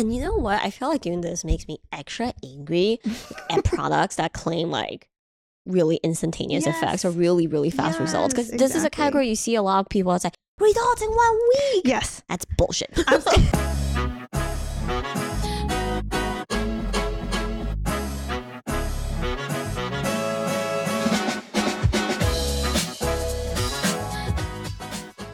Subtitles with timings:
[0.00, 0.62] And you know what?
[0.62, 3.00] I feel like doing this makes me extra angry
[3.50, 5.10] at products that claim like
[5.66, 8.32] really instantaneous effects or really, really fast results.
[8.32, 10.14] Because Yes, this is a category you see a lot of people.
[10.14, 11.38] It's like results in one
[11.74, 11.82] week.
[11.84, 12.22] Yes.
[12.30, 12.96] That's bullshit.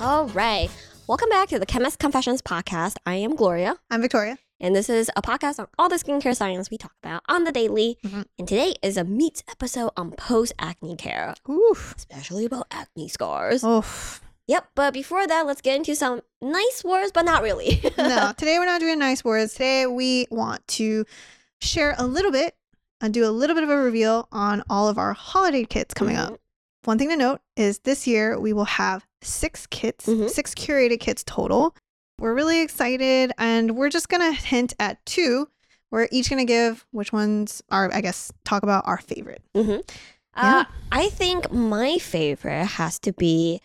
[0.01, 0.69] All right.
[1.07, 2.97] Welcome back to the Chemist Confessions podcast.
[3.07, 4.39] I am Gloria, I'm Victoria.
[4.61, 7.53] And this is a podcast on all the skincare science we talk about on the
[7.53, 7.99] daily.
[8.05, 8.25] Mhm.
[8.39, 11.95] And today is a meets episode on post acne care, Oof.
[11.97, 13.63] especially about acne scars.
[13.65, 14.21] Oof.
[14.49, 17.81] Yep, but before that, let's get into some nice words, but not really.
[17.99, 19.53] no, today we're not doing nice words.
[19.55, 21.05] Today we want to
[21.61, 22.55] share a little bit
[23.01, 26.17] and do a little bit of a reveal on all of our holiday kits coming
[26.17, 26.39] up.
[26.85, 30.31] One thing to note is this year we will have six kits, Mhm.
[30.31, 31.75] six curated kits total.
[32.19, 35.49] We're really excited and we're just going to hint at two.
[35.91, 39.43] We're each going to give which ones are, I guess, talk about our favorite.
[39.55, 39.81] hmm Yeah.
[40.35, 43.61] Uh, I think my favorite has to be.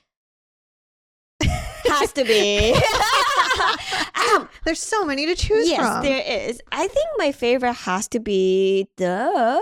[1.86, 2.74] has to be.
[4.36, 6.04] um, There's so many to choose yes, from.
[6.04, 6.62] there is.
[6.72, 9.60] I think my favorite has to be the.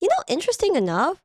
[0.00, 1.22] You know, interesting enough.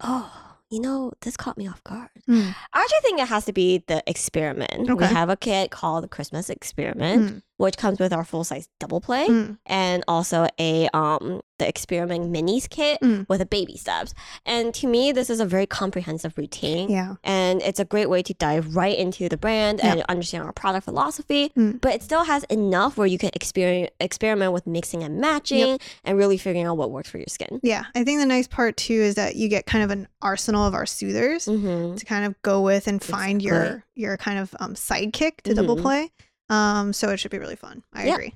[0.00, 2.08] Oh, you know, this caught me off guard.
[2.28, 2.54] Mm.
[2.72, 4.96] I actually think it has to be the experiment.
[4.96, 7.42] We have a kit called the Christmas Experiment, Mm.
[7.60, 9.58] Which comes with our full size double play Mm.
[9.66, 13.28] and also a um the experiment minis kit Mm.
[13.28, 14.14] with a baby steps.
[14.46, 16.88] And to me, this is a very comprehensive routine.
[16.90, 17.16] Yeah.
[17.22, 20.86] And it's a great way to dive right into the brand and understand our product
[20.86, 21.52] philosophy.
[21.58, 21.78] Mm.
[21.82, 26.16] But it still has enough where you can experiment experiment with mixing and matching and
[26.16, 27.60] really figuring out what works for your skin.
[27.62, 30.66] Yeah, I think the nice part too is that you get kind of an arsenal
[30.66, 31.96] of our soothers Mm-hmm.
[31.96, 33.82] to kind of go with and find your Exactly.
[33.96, 35.82] your kind of um, sidekick to double Mhm.
[35.82, 36.10] play.
[36.50, 37.82] Um, so it should be really fun.
[37.94, 38.14] I Yeah.
[38.14, 38.34] agree.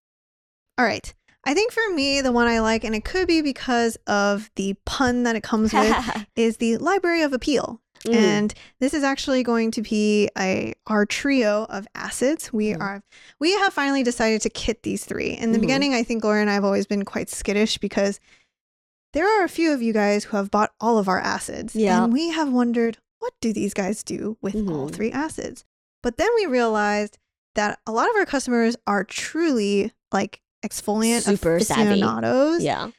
[0.79, 1.13] All right,
[1.45, 4.75] I think for me the one I like, and it could be because of the
[4.87, 5.95] pun that it comes with,
[6.37, 7.81] is the Library of Appeal.
[8.07, 8.15] Mm.
[8.15, 12.53] And this is actually going to be a our trio of acids.
[12.53, 12.81] We Mhm.
[12.81, 13.03] are
[13.41, 15.31] we have finally decided to kit these three.
[15.31, 15.63] In the Mhm.
[15.63, 18.21] beginning, I think Gloria and I have always been quite skittish because
[19.15, 21.75] there are a few of you guys who have bought all of our acids.
[21.75, 22.05] Yeah.
[22.05, 24.95] And we have wondered, what do these guys do with all Mhm.
[24.95, 25.65] three acids?
[26.03, 27.17] But then we realized
[27.55, 31.83] that a lot of our customers are truly like exfoliant Super savvy.
[31.83, 32.63] aficionados.
[32.63, 32.91] yeah.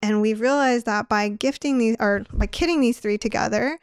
[0.00, 3.78] And we've realized that by gifting these or by kitting these three together,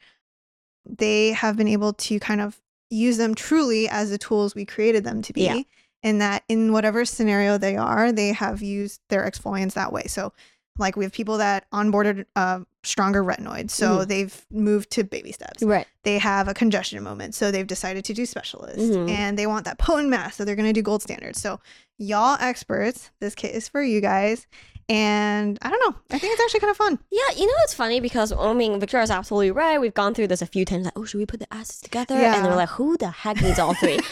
[0.86, 5.04] they have been able to kind of use them truly as the tools we created
[5.04, 5.42] them to be.
[5.42, 5.62] Yeah.
[6.04, 10.04] And that in whatever scenario they are, they have used their exfoliants that way.
[10.04, 10.34] So,
[10.78, 14.08] like we have people that onboarded uh, stronger retinoids, so Mhm.
[14.08, 15.64] they've moved to baby steps.
[15.64, 15.88] Right.
[16.04, 18.78] They have a congestion moment, so they've decided to do specialist.
[18.80, 19.10] Mhm.
[19.10, 21.36] And they want that potent mass, so they're going to do gold standard.
[21.36, 21.60] So,
[21.98, 24.46] y'all experts, this kit is for you guys.
[24.88, 27.00] And I don't know, I think it's actually kind of fun.
[27.12, 29.82] Yeah, you know it's funny because I mean Victoria's absolutely right.
[29.82, 30.86] We've gone through this a few times.
[30.86, 32.14] Like, oh, should we put the acids together?
[32.20, 32.36] Yeah.
[32.36, 34.00] And they're like, who the heck needs all three?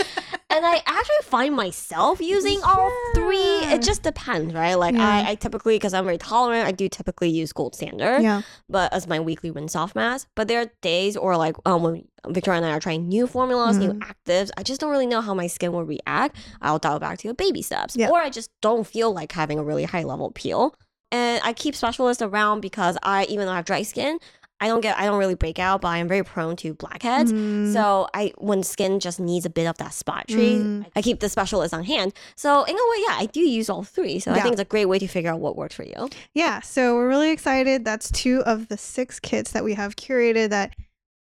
[0.55, 3.37] and I actually find myself using all three.
[3.37, 4.75] It just depends, right?
[4.75, 5.07] Like Yeah.
[5.27, 8.41] I, I typically, because I'm very tolerant, I do typically use Gold Standard, Yeah.
[8.69, 10.27] but as my weekly rinse off mask.
[10.35, 13.77] But there are days or like um when Victoria and I are trying new formulas,
[13.77, 13.99] new Mm.
[14.13, 14.49] actives.
[14.57, 16.37] I just don't really know how my skin will react.
[16.61, 18.09] I'll dial back to the baby steps, Yeah.
[18.09, 20.73] or I just don't feel like having a really high level peel.
[21.11, 24.17] And I keep specialists around because I, even though I have dry skin,
[24.63, 27.33] I don't get, I don't really break out, but I'm very prone to blackheads.
[27.33, 27.73] Mm.
[27.73, 30.85] So I, when skin just needs a bit of that spot treat, Mm.
[30.95, 32.13] I keep the specialist on hand.
[32.35, 34.19] So in a way, yeah, I do use all three.
[34.19, 36.09] So I think it's a great way to figure out what works for you.
[36.33, 37.83] yeah, so we're really excited.
[37.85, 40.75] That's two of the six kits that we have curated that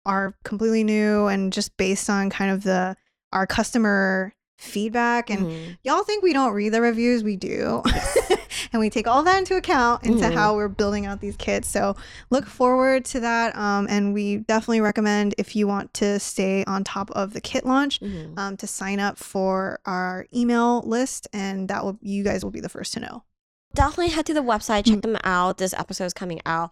[0.06, 2.96] are completely new and just based on kind of the
[3.34, 5.78] our customer feedback and Mhm.
[5.84, 7.82] y'all think we don't read the reviews we do
[8.76, 10.34] and we take all that into account into Mhm.
[10.34, 11.96] how we're building out these kits so
[12.30, 16.84] look forward to that um, and we definitely recommend if you want to stay on
[16.84, 18.38] top of the kit launch Mhm.
[18.38, 22.60] um, to sign up for our email list and that will you guys will be
[22.60, 23.24] the first to know
[23.74, 25.02] Definitely head to the website, check Mm.
[25.02, 25.58] them out.
[25.58, 26.72] This episode is coming out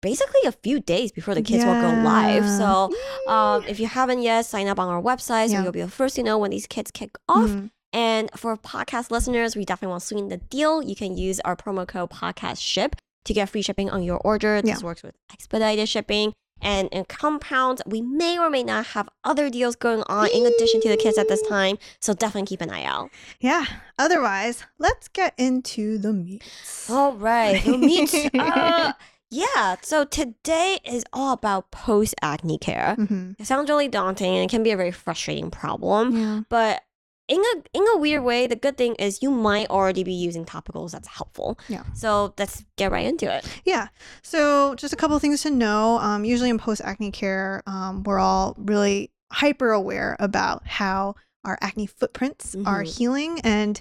[0.00, 2.48] basically a few days before the kids will go live.
[2.48, 2.90] So
[3.28, 5.62] um, if you haven't yet, sign up on our website so Yeah.
[5.64, 7.50] you'll be the first to know when these kits kick off.
[7.50, 7.70] Mhm.
[7.92, 10.82] And for podcast listeners, we definitely want to sweeten the deal.
[10.82, 14.60] You can use our promo code podcast ship to get free shipping on your order.
[14.62, 14.84] This Yeah.
[14.86, 16.32] works with expedited shipping.
[16.60, 20.80] And in compounds, we may or may not have other deals going on in addition
[20.80, 21.78] to the kids at this time.
[22.00, 23.10] So definitely keep an eye out.
[23.40, 23.64] yeah
[23.98, 27.64] otherwise let's get into the meats All right.
[27.64, 28.30] the meat.
[28.34, 28.92] Uh,
[29.30, 29.76] yeah.
[29.82, 32.96] So today is all about post acne care.
[32.98, 33.36] Mhm.
[33.38, 36.16] It sounds really daunting and it can be a very frustrating problem.
[36.16, 36.82] yeah But
[37.28, 40.44] in a in a weird way, the good thing is you might already be using
[40.44, 41.58] topicals that's helpful.
[41.68, 41.82] Yeah.
[41.94, 43.46] So let's get right into it.
[43.64, 43.88] Yeah.
[44.22, 45.98] So, just a couple of things to know.
[45.98, 51.14] Um, usually in post acne care, um, we're all really hyper aware about how
[51.44, 52.96] our acne footprints are Mhm.
[52.98, 53.80] healing and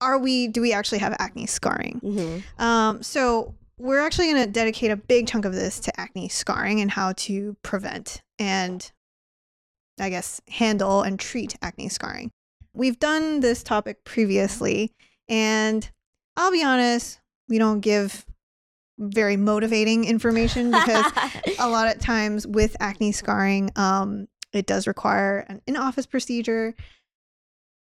[0.00, 2.00] are we do we actually have acne scarring?
[2.02, 2.62] Mm-hmm.
[2.62, 6.80] Um, so we're actually going to dedicate a big chunk of this to acne scarring
[6.80, 8.90] and how to prevent and
[10.00, 12.30] I guess handle and treat acne scarring.
[12.72, 14.94] We've done this topic previously
[15.28, 15.88] and
[16.36, 18.24] I'll be honest, we don't give
[18.98, 21.12] very motivating information because
[21.58, 26.74] a lot of times with acne scarring, um, it does require an in-office procedure.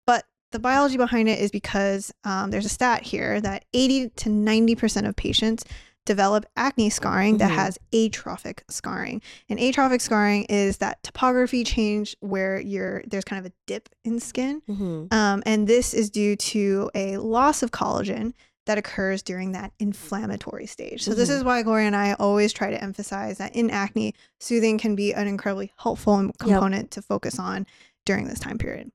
[0.06, 4.28] But the biology behind it is because um, there's a stat here that 80 to
[4.28, 5.64] 90 percent of patients
[6.04, 7.54] develop acne scarring that Mhm.
[7.54, 9.22] has atrophic scarring.
[9.48, 14.18] And atrophic scarring is that topography change where you're there's kind of a dip in
[14.18, 14.62] skin.
[14.66, 18.32] hmm Um, and this is due to a loss of collagen
[18.66, 21.02] that occurs during that inflammatory stage.
[21.02, 21.36] So, this Mhm.
[21.38, 25.12] is why Gloria and I always try to emphasize that in acne, soothing can be
[25.12, 27.66] an incredibly helpful component to focus on
[28.04, 28.92] during this time period.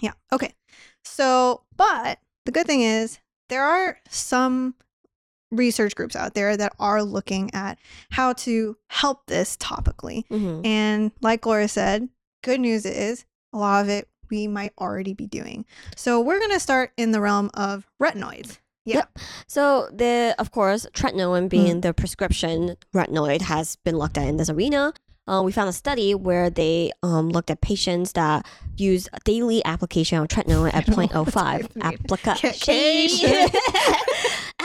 [0.00, 0.12] Yeah.
[0.32, 0.54] Okay.
[1.04, 3.18] So, but the good thing is
[3.48, 4.74] there are some
[5.50, 7.78] research groups out there that are looking at
[8.10, 10.24] how to help this topically.
[10.28, 12.08] hmm And like Gloria said,
[12.42, 15.64] good news is a lot of it we might already be doing.
[15.96, 18.58] So we're going to start in the realm of retinoids.
[18.84, 19.04] Yeah.
[19.46, 24.50] So the of course tretinoin being the prescription retinoid has been looked at in this
[24.50, 24.94] arena.
[25.28, 28.44] Uh, we found a study where they um, looked at patients that
[28.76, 33.30] use daily application of tretinoin at I 0.05 what's application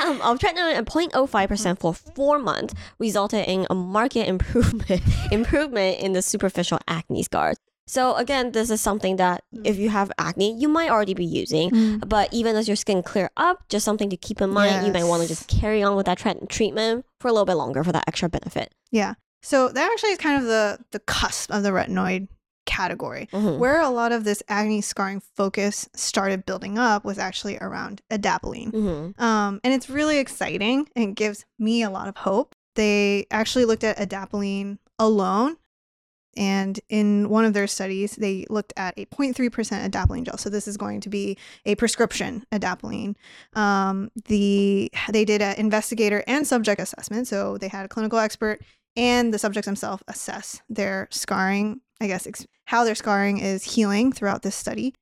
[0.05, 5.99] um, of tretinoin at 0.05 percent for four months resulted in a market improvement improvement
[5.99, 7.57] in the superficial acne scars.
[7.87, 11.69] So again, this is something that if you have acne, you might already be using.
[11.69, 12.09] Mm.
[12.09, 14.87] But even as your skin clear up, just something to keep in mind.
[14.87, 17.53] You might want to just carry on with that tre- treatment for a little bit
[17.53, 18.73] longer for that extra benefit.
[18.91, 19.13] Yeah.
[19.43, 22.27] So that actually is kind of the the cusp of the retinoid
[22.65, 23.27] category.
[23.31, 23.57] Mhm.
[23.59, 28.71] Where a lot of this acne scarring focus started building up was actually around adapalene.
[28.71, 29.19] Mhm.
[29.19, 32.55] Um, and it's really exciting and gives me a lot of hope.
[32.75, 35.57] They actually looked at adapalene alone.
[36.37, 40.37] And in one of their studies, they looked at a 0.3% adapalene gel.
[40.37, 43.15] So this is going to be a prescription adapalene.
[43.53, 47.27] Um, the they did an investigator and subject assessment.
[47.29, 48.59] So they had a clinical expert
[48.97, 51.79] and the subjects themselves assess their scarring.
[52.01, 54.93] I guess ex- how their scarring is healing throughout this study.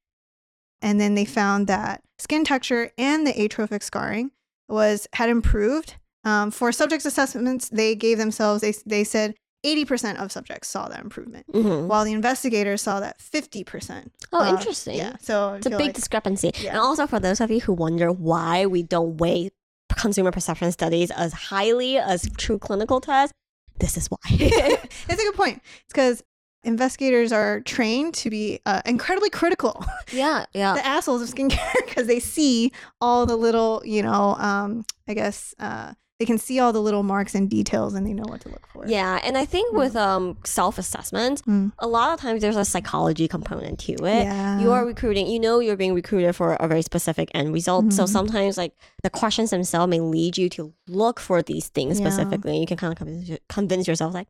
[0.82, 4.32] And then they found that skin texture and the atrophic scarring
[4.68, 5.96] was had improved.
[6.26, 9.36] Um, for subjects assessments, they gave themselves they they said
[9.66, 11.88] 80% of subjects saw that improvement, Mhm.
[11.88, 14.12] while the investigators saw that 50%.
[14.34, 14.98] Oh, uh, interesting.
[14.98, 16.52] Yeah, so It's a big like- discrepancy.
[16.60, 16.72] Yeah.
[16.72, 19.52] And also for those of you who wonder why we don't weigh
[19.96, 23.34] consumer perception studies as highly as true clinical tests,
[23.80, 24.18] this is why.
[24.30, 25.62] it's a good point.
[25.86, 26.24] It's because
[26.64, 30.74] investigators are trained to be uh, incredibly critical, yeah, yeah.
[30.74, 32.72] the assholes of skincare, because they see
[33.02, 37.04] all the little, you know, um, I guess uh, they can see all the little
[37.04, 38.86] marks and details, and they know what to look for.
[38.88, 41.72] Yeah, and I think with um self-assessment, Mm.
[41.80, 44.24] a lot of times there's a psychology component to it.
[44.24, 44.60] yeah.
[44.62, 48.04] you are recruiting you know you're being recruited for a very specific end result so
[48.04, 48.10] Mhm.
[48.10, 52.06] sometimes like the questions themselves may lead you to look for these things Yeah.
[52.10, 54.28] specifically you can kind of convince, convince yourself like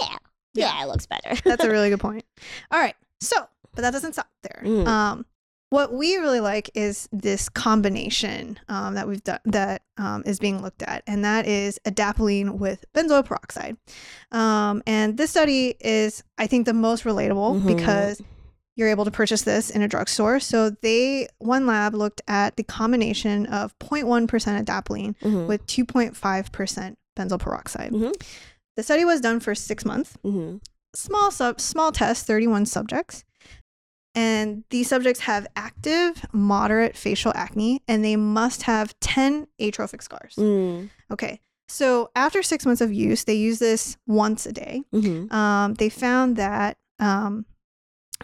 [0.00, 0.16] yeah
[0.56, 0.74] Yeah.
[0.76, 2.24] yeah, it looks better That's a really good point.
[2.70, 2.94] All right.
[3.20, 3.36] So,
[3.74, 4.62] but that doesn't stop there.
[4.64, 4.86] Mm.
[4.86, 5.26] Um,
[5.70, 10.62] what we really like is this combination um, that we've done that um, is being
[10.62, 13.76] looked at, and that is adapalene with benzoyl peroxide.
[14.30, 17.66] Um, and this study is, I think, the most relatable Mhm.
[17.76, 18.22] because
[18.76, 20.38] you're able to purchase this in a drugstore.
[20.38, 24.28] So they one lab looked at the combination of 0.1%
[24.64, 25.46] adapalene Mhm.
[25.48, 27.90] with 2.5% benzoyl peroxide.
[27.92, 28.12] Mhm.
[28.76, 30.60] The study was done for six months Mhm.
[30.94, 33.24] small sub small test 31 subjects
[34.14, 40.34] and these subjects have active moderate facial acne and they must have 10 atrophic scars
[40.36, 40.88] Mm.
[41.10, 45.30] okay so after six months of use they use this once a day Mhm.
[45.32, 47.44] um, they found that um,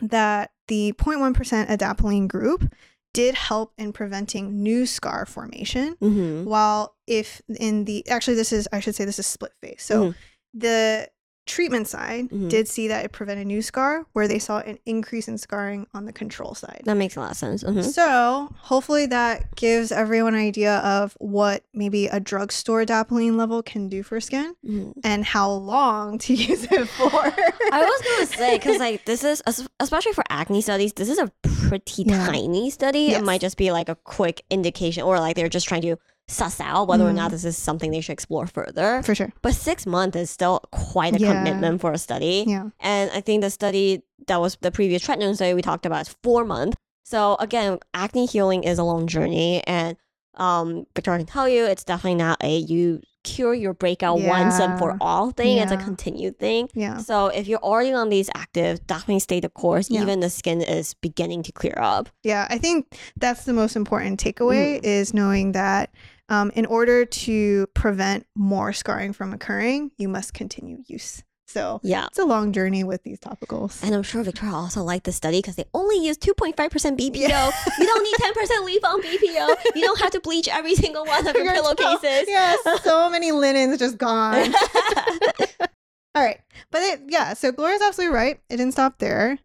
[0.00, 2.73] that the 0.1% adapalene group
[3.12, 6.44] did help in preventing new scar formation Mhm.
[6.44, 10.04] while if in the actually this is i should say this is split face so
[10.12, 10.14] Mhm.
[10.54, 11.09] The
[11.44, 12.49] treatment side Mhm.
[12.49, 16.04] did see that it prevented new scar, where they saw an increase in scarring on
[16.04, 16.82] the control side.
[16.85, 17.64] That makes a lot of sense.
[17.64, 17.82] Mhm.
[17.82, 23.88] So, hopefully, that gives everyone an idea of what maybe a drugstore adapalene level can
[23.88, 24.92] do for skin Mhm.
[25.02, 27.11] and how long to use it for.
[27.12, 29.42] I was gonna say because like this is
[29.80, 32.25] especially for acne studies, this is a pretty Yeah.
[32.28, 33.00] tiny study.
[33.11, 33.21] Yes.
[33.21, 35.97] It might just be like a quick indication, or like they're just trying to
[36.29, 37.17] suss out whether or Mhm.
[37.17, 39.02] not this is something they should explore further.
[39.02, 39.33] for sure.
[39.43, 41.33] But six months is still quite a Yeah.
[41.35, 42.45] commitment for a study.
[42.47, 42.69] Yeah.
[42.81, 46.17] And I think the study that was the previous tretinoin study we talked about is
[46.23, 46.76] four months.
[47.05, 49.97] So again, acne healing is a long journey, and
[50.38, 54.79] um, Victoria can tell you it's definitely not a you cure your breakout once and
[54.79, 55.59] for all thing.
[55.59, 55.85] It's a Yeah.
[55.85, 56.71] continued thing.
[56.75, 56.97] Yeah.
[56.99, 59.91] So if you're already on these active, definitely stay the course.
[59.91, 60.00] Yeah.
[60.00, 62.09] Even the skin is beginning to clear up.
[62.25, 64.85] Yeah, I think that's the most important takeaway Mhm.
[64.85, 65.91] is knowing that
[66.29, 71.23] um, in order to prevent more scarring from occurring, you must continue use.
[71.49, 72.07] So Yeah.
[72.07, 73.83] it's a long journey with these topicals.
[73.83, 76.55] And I'm sure Victoria also liked the study because they only use 2.5%
[76.99, 77.29] BPO.
[77.29, 77.50] Yeah.
[77.79, 79.57] you don't need 10% leaf on BPO.
[79.76, 82.25] You don't have to bleach every single one of your Your pillowcases.
[82.26, 84.55] Yes, so many linens just gone.
[86.14, 86.41] All right.
[86.71, 88.41] But it, yeah, so Gloria's absolutely right.
[88.49, 89.38] It didn't stop there.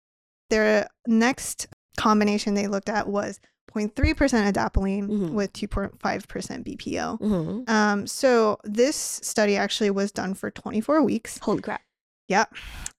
[0.49, 1.67] Their next
[1.97, 3.39] combination they looked at was
[3.77, 5.31] 0.3% adapalene Mhm.
[5.33, 7.17] with 2.5% BPO.
[7.19, 7.69] Mhm.
[7.69, 11.37] Um, so this study actually was done for 24 weeks.
[11.39, 11.81] Holy crap.
[12.27, 12.45] Yeah.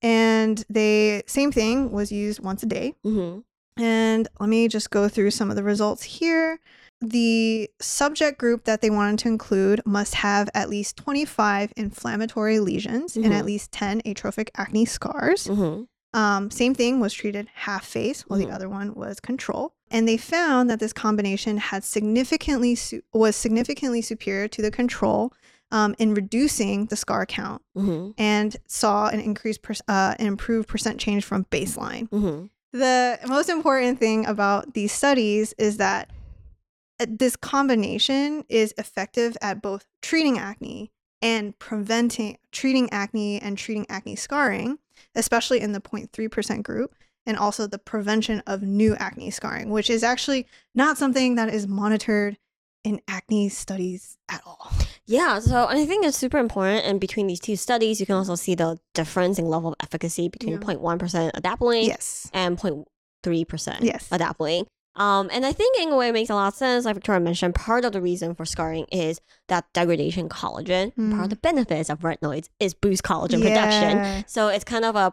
[0.02, 2.94] And they, same thing, was used once a day.
[3.02, 3.40] hmm
[3.76, 6.58] And let me just go through some of the results here.
[7.00, 13.16] The subject group that they wanted to include must have at least 25 inflammatory lesions
[13.16, 13.46] and at Mhm.
[13.46, 15.46] least 10 atrophic acne scars.
[15.46, 15.82] hmm
[16.14, 18.46] Um, same thing was treated half face, while Mhm.
[18.46, 19.74] the other one was control.
[19.90, 25.32] And they found that this combination had significantly su- was significantly superior to the control
[25.70, 30.68] um, in reducing the scar count hmm and saw an increased per- uh, an improved
[30.68, 32.08] percent change from baseline.
[32.10, 36.10] hmm The most important thing about these studies is that
[37.00, 40.90] uh, this combination is effective at both treating acne
[41.20, 44.78] and preventing treating acne and treating acne scarring,
[45.14, 46.94] especially in the 0.3% group,
[47.28, 51.68] and also the prevention of new acne scarring, which is actually not something that is
[51.68, 52.38] monitored
[52.84, 54.70] in acne studies at all.
[55.04, 56.86] Yeah, so I think it's super important.
[56.86, 60.28] And between these two studies, you can also see the difference in level of efficacy
[60.28, 60.58] between Yeah.
[60.60, 62.30] 0.1% adapalene Yes.
[62.32, 64.08] and 0.3% Yes.
[64.10, 64.66] adapalene.
[64.98, 66.84] Um, and I think in a way it makes a lot of sense.
[66.84, 70.92] Like Victoria mentioned, part of the reason for scarring is that degradation collagen.
[71.10, 71.30] Part of Mm.
[71.30, 74.24] the benefits of retinoids is boost collagen production.
[74.26, 75.12] So it's kind of a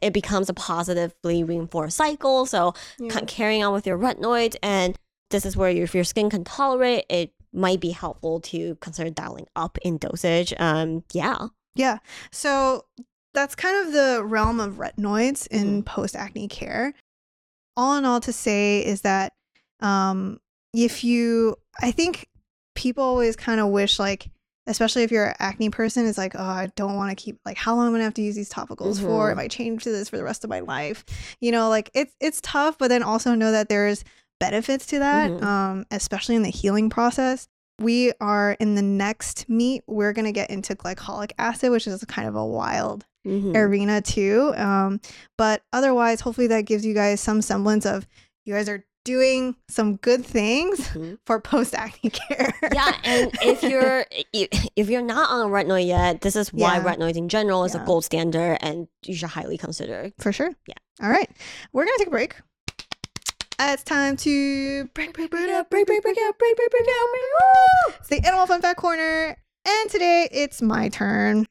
[0.00, 2.46] it becomes a positively reinforced cycle.
[2.46, 3.08] So Yeah.
[3.10, 4.96] ca- carrying on with your retinoids, and
[5.30, 9.10] this is where your, if your skin can tolerate, it might be helpful to consider
[9.10, 10.54] dialing up in dosage.
[10.60, 11.48] Um, yeah.
[11.74, 11.98] Yeah.
[12.30, 12.84] So
[13.32, 15.80] that's kind of the realm of retinoids in Mm-hmm.
[15.82, 16.94] post acne care.
[17.76, 19.32] All in all, to say is that
[19.80, 20.40] um,
[20.72, 22.28] if you, I think
[22.74, 24.30] people always kind of wish, like,
[24.66, 27.56] especially if you're an acne person, is like, oh, I don't want to keep, like,
[27.56, 29.28] how long am I gonna have to use these topicals for?
[29.28, 29.32] Mhm.
[29.32, 31.04] Am I chained to this for the rest of my life?
[31.40, 34.04] You know, like it's it's tough, but then also know that there's
[34.40, 35.42] benefits to that, Mhm.
[35.42, 37.46] um, especially in the healing process
[37.80, 42.04] we are in the next meet we're going to get into glycolic acid which is
[42.04, 43.56] kind of a wild Mhm.
[43.56, 45.00] arena too um,
[45.38, 48.06] but otherwise hopefully that gives you guys some semblance of
[48.44, 51.18] you guys are doing some good things Mhm.
[51.26, 56.36] for post acne care yeah, and if you're if you're not on retinoid yet, this
[56.36, 56.82] is why Yeah.
[56.84, 57.82] retinoids in general is Yeah.
[57.82, 60.10] a gold standard, and you should highly consider.
[60.18, 60.74] For sure Yeah.
[61.02, 61.30] all right
[61.72, 62.36] we're going to take a break
[63.60, 67.94] it's time to break, break, break up, break, break, break out, break, break, break out.
[68.00, 71.46] It's the animal fun fact corner, and today it's my turn.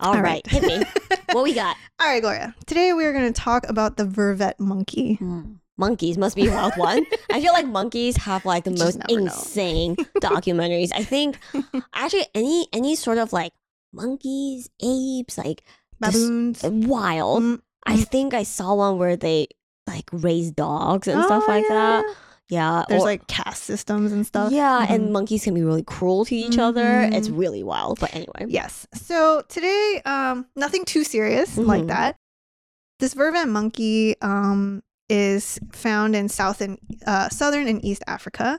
[0.00, 0.46] All All right, right.
[0.46, 0.84] hit me.
[1.32, 1.76] what we got?
[2.00, 2.54] All right, Gloria.
[2.66, 5.18] Today we are going to talk about the vervet monkey.
[5.76, 7.04] Monkeys must be a wild one.
[7.32, 10.90] I feel like monkeys have like the most insane documentaries.
[10.94, 11.38] I think
[11.94, 13.52] actually any any sort of like
[13.92, 15.64] monkeys, apes, like
[16.00, 16.62] Baboons.
[16.62, 17.42] wild.
[17.42, 19.48] Mm, I think I saw one where they
[19.86, 22.04] like raise dogs and stuff Oh, like that.
[22.48, 22.84] Yeah.
[22.88, 24.52] There's or- like caste systems and stuff.
[24.52, 24.90] yeah, Mhm.
[24.94, 27.02] and monkeys can be really cruel to each other.
[27.12, 28.00] It's really wild.
[28.00, 28.86] But anyway, Yes.
[28.94, 31.88] So today, um, nothing too serious like Mhm.
[31.88, 32.16] that.
[33.00, 38.58] This vervet monkey um, is found in south and uh, southern and east Africa,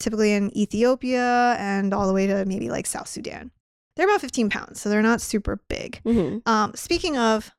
[0.00, 3.50] typically in Ethiopia and all the way to maybe like South Sudan.
[3.96, 6.00] They're about 15 pounds, so they're not super big.
[6.04, 6.46] Mhm.
[6.46, 7.50] Um, speaking of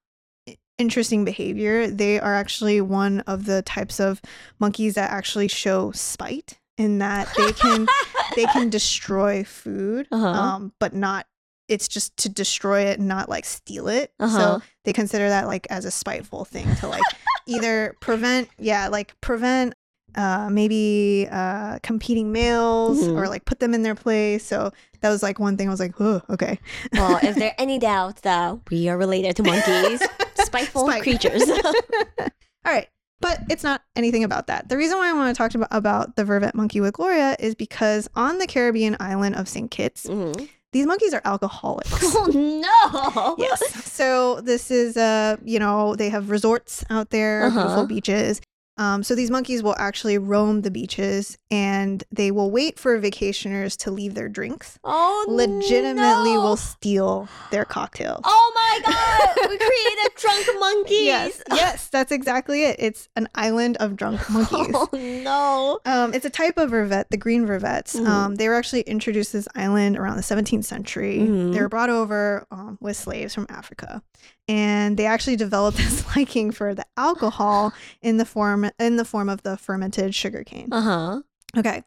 [0.80, 4.22] interesting behavior, they are actually one of the types of
[4.60, 7.86] monkeys that actually show spite in that they can
[8.36, 10.28] they can destroy food, Uh-huh.
[10.28, 11.28] um, but not
[11.68, 14.12] it's just to destroy it, not like steal it.
[14.20, 14.38] Uh-huh.
[14.60, 17.04] So they consider that like as a spiteful thing to like
[17.46, 19.76] either prevent, yeah, like prevent
[20.16, 23.16] uh maybe uh competing males Mhm.
[23.16, 24.44] or like put them in their place.
[24.44, 24.72] So
[25.02, 26.58] that was like one thing I was like, oh, okay.
[26.94, 30.02] Well, if there any doubt that we are related to monkeys,
[30.50, 31.02] spiteful Spite.
[31.04, 31.50] creatures.
[32.20, 32.88] All right.
[33.22, 34.70] But it's not anything about that.
[34.70, 37.54] The reason why I want to talk about, about the vervet monkey with Gloria is
[37.54, 39.70] because on the Caribbean island of St.
[39.70, 40.48] Kitts, Mhm.
[40.72, 41.92] these monkeys are alcoholics.
[42.16, 43.36] Oh no!
[43.38, 43.62] yes.
[43.92, 47.60] So this is uh, you know, they have resorts out there, Uh-huh.
[47.60, 48.40] beautiful beaches.
[48.80, 53.76] Um, so these monkeys will actually roam the beaches and they will wait for vacationers
[53.84, 54.80] to leave their drinks.
[54.84, 56.42] Oh Legitimately no.
[56.42, 58.22] will steal their cocktails.
[58.24, 59.50] Oh my god!
[59.50, 61.06] We created drunk monkeys.
[61.06, 62.78] Yes, yes, that's exactly it.
[62.80, 64.74] It's an island of drunk monkeys.
[64.74, 65.80] Oh no!
[65.86, 67.96] Um, it's a type of vervet, the green vervets.
[67.96, 68.08] Mhm.
[68.08, 71.20] Um, they were actually introduced to this island around the 17th century.
[71.20, 71.54] Mhm.
[71.54, 74.02] They were brought over um, with slaves from Africa,
[74.48, 79.30] and they actually developed this liking for the alcohol in the form in the form
[79.30, 80.70] of the fermented sugarcane.
[80.72, 81.22] Uh huh.
[81.58, 81.84] Okay,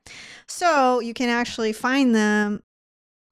[0.48, 2.62] so you can actually find them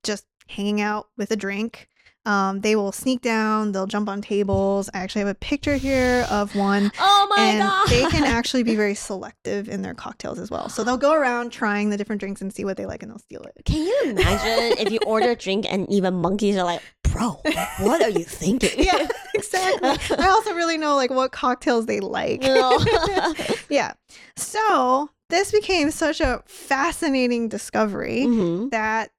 [0.04, 1.88] just hanging out with a drink.
[2.26, 3.72] Um, they will sneak down.
[3.72, 4.90] They'll jump on tables.
[4.92, 7.88] I actually have a picture here of one Oh my and god!
[7.88, 10.68] they can actually be very selective in their cocktails as well.
[10.68, 13.18] So they'll go around trying the different drinks and see what they like, and they'll
[13.18, 13.62] steal it.
[13.64, 17.40] Can you imagine if you order a drink and even monkeys are like, bro,
[17.80, 18.70] what are you thinking?
[18.78, 19.90] Yeah, exactly.
[20.18, 22.40] I also really know like what cocktails they like.
[22.40, 22.78] No.
[23.68, 23.92] yeah.
[24.36, 29.10] So this became such a fascinating discovery hmm that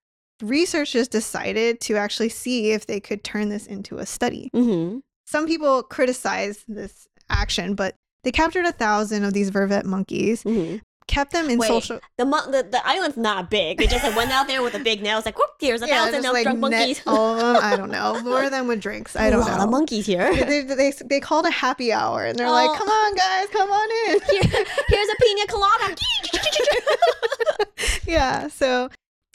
[0.42, 4.50] researchers decided to actually see if they could turn this into a study.
[4.54, 10.44] hmm Some people criticize this action, but they captured a thousand of these vervet monkeys,
[10.44, 10.78] hmm
[11.12, 12.00] kept them in Wait, social.
[12.18, 13.78] The, the the island's not big.
[13.78, 15.18] They just like, went out there with a big nail.
[15.18, 17.02] It's like, whoop, here's a thousand just, of drunk monkeys.
[17.06, 17.58] all of them.
[17.62, 18.22] I don't know.
[18.24, 19.16] More than with drinks.
[19.16, 19.64] I don't lot know.
[19.66, 20.34] of monkeys here.
[20.34, 22.52] they, they, they, they called a happy hour and they're Oh.
[22.52, 24.20] like, come on, guys, come on in.
[24.32, 25.96] Here, here's a pina colada.
[28.06, 28.48] yeah.
[28.48, 28.90] So,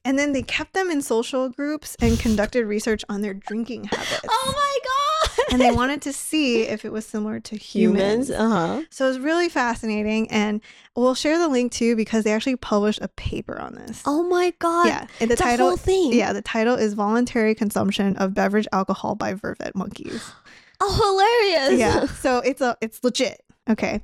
[0.04, 4.20] and then they kept them in social groups and conducted research on their drinking habits.
[4.28, 5.15] oh my god!
[5.50, 8.30] And they wanted to see if it was similar to humans.
[8.30, 8.82] Uh huh.
[8.90, 10.30] So it was really fascinating.
[10.30, 10.60] And
[10.96, 14.02] we'll share the link too because they actually published a paper on this.
[14.06, 14.86] Oh my god!
[14.86, 15.06] yeah.
[15.20, 15.68] And the the title.
[15.68, 16.12] whole thing.
[16.12, 20.22] Yeah, the title is Voluntary Consumption of Beverage Alcohol by Vervet Monkeys.
[20.78, 21.80] Oh, hilarious!
[21.80, 23.40] yeah so it's a it's legit
[23.70, 24.02] okay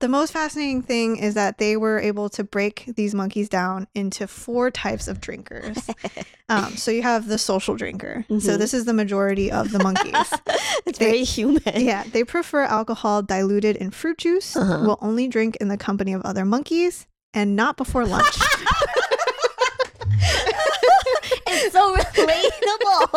[0.00, 4.26] the most fascinating thing is that they were able to break these monkeys down into
[4.26, 5.88] four types of drinkers
[6.48, 8.58] um, so you have the social drinker so Mhm.
[8.58, 10.14] this is the majority of the monkeys
[10.86, 11.62] it's They- very human.
[11.76, 14.84] yeah they prefer alcohol diluted in fruit juice Uh-huh.
[14.86, 18.36] will only drink in the company of other monkeys and not before lunch
[21.46, 23.14] it's so relatable.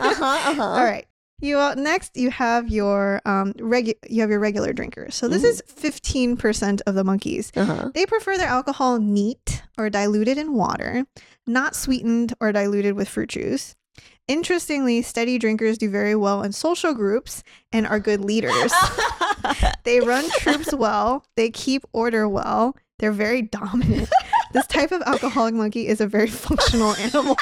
[0.00, 0.50] Uh huh.
[0.50, 0.62] Uh huh.
[0.62, 1.06] all right
[1.40, 5.42] you uh, next you have your um regu- you have your regular drinkers so this
[5.42, 5.50] Mhm.
[5.50, 7.90] is 15% of the monkeys Uh huh.
[7.94, 11.06] They prefer their alcohol neat or diluted in water,
[11.46, 13.76] not sweetened or diluted with fruit juice.
[14.26, 18.72] Interestingly, steady drinkers do very well in social groups and are good leaders.
[19.84, 24.08] they run troops well, they keep order well, they're very dominant.
[24.52, 27.36] this type of alcoholic monkey is a very functional animal.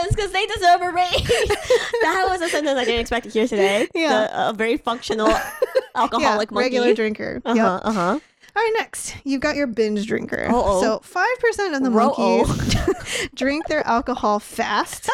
[0.00, 0.16] Who wrote this sentence?
[0.16, 1.28] Because they deserve a raise.
[2.02, 3.88] that was a sentence I didn't expect to hear today.
[3.94, 4.08] Yeah.
[4.28, 5.28] The- a very functional
[5.94, 6.68] alcoholic yeah, monkey.
[6.78, 7.42] regular drinker.
[7.44, 7.80] Uh Yep.
[7.84, 8.18] Uh huh.
[8.58, 10.46] All right, next, you've got your binge drinker.
[10.50, 10.82] Uh-oh.
[10.82, 15.08] So, 5% of the monkeys drink their alcohol fast,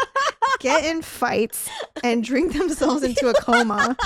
[0.61, 1.69] get in fights,
[2.03, 3.99] and drink themselves into a coma.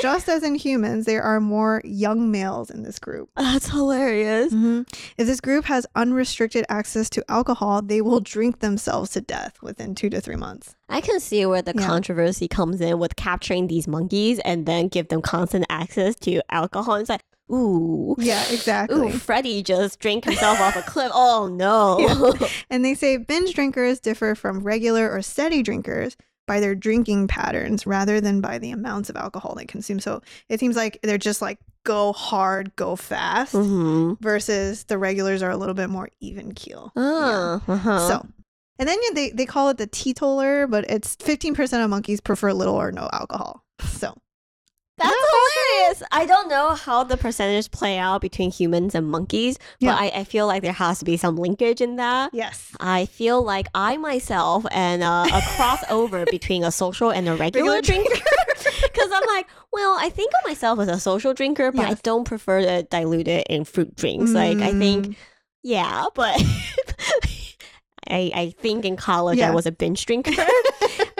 [0.00, 3.30] Just as in humans, there are more young males in this group.
[3.36, 4.52] That's hilarious.
[4.52, 4.82] Mm-hmm.
[5.18, 9.96] If this group has unrestricted access to alcohol, they will drink themselves to death within
[9.96, 10.76] two to three months.
[10.88, 11.84] I can see where the Yeah.
[11.84, 16.94] controversy comes in with capturing these monkeys and then give them constant access to alcohol.
[16.94, 18.14] It's like, ooh.
[18.18, 19.08] Yeah, exactly.
[19.08, 21.10] Ooh, Freddie just drank himself off a cliff.
[21.14, 22.34] Oh no.
[22.70, 27.86] And they say binge drinkers differ from regular or steady drinkers by their drinking patterns
[27.86, 30.00] rather than by the amounts of alcohol they consume.
[30.00, 35.42] So it seems like they're just like go hard, go fast, hmm versus the regulars
[35.42, 36.92] are a little bit more even keel.
[36.96, 38.08] Oh, uh-huh.
[38.08, 38.26] So,
[38.78, 42.52] and then yeah, they, they call it the teetotaler, but it's 15% of monkeys prefer
[42.52, 43.64] little or no alcohol.
[43.84, 44.16] So,
[44.98, 46.02] That's hilarious.
[46.12, 49.92] I don't know how the percentage play out between humans and monkeys, Yeah.
[49.92, 52.30] but I, I feel like there has to be some linkage in that.
[52.34, 52.72] yes.
[52.80, 57.72] I feel like I myself and uh, a crossover between a social and a regular,
[57.76, 58.24] Regular drinker.
[58.82, 62.24] Because I'm like, well, I think of myself as a social drinker, but I don't
[62.24, 64.32] prefer to dilute it in fruit drinks.
[64.32, 65.16] Like, I think, Mm,
[65.62, 66.40] yeah, but
[68.10, 69.50] I, I think in college Yeah.
[69.50, 70.32] I was a binge drinker,